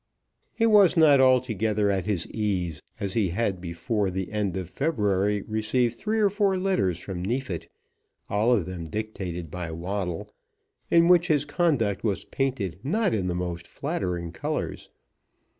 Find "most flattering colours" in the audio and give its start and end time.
13.35-14.89